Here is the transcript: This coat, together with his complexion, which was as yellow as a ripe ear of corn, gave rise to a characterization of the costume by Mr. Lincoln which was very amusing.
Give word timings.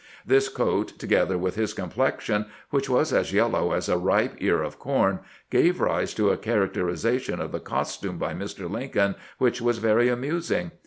This 0.25 0.49
coat, 0.49 0.97
together 0.97 1.37
with 1.37 1.53
his 1.53 1.75
complexion, 1.75 2.47
which 2.71 2.89
was 2.89 3.13
as 3.13 3.31
yellow 3.31 3.71
as 3.71 3.87
a 3.87 3.99
ripe 3.99 4.33
ear 4.39 4.63
of 4.63 4.79
corn, 4.79 5.19
gave 5.51 5.79
rise 5.79 6.15
to 6.15 6.31
a 6.31 6.37
characterization 6.37 7.39
of 7.39 7.51
the 7.51 7.59
costume 7.59 8.17
by 8.17 8.33
Mr. 8.33 8.67
Lincoln 8.67 9.13
which 9.37 9.61
was 9.61 9.77
very 9.77 10.09
amusing. 10.09 10.71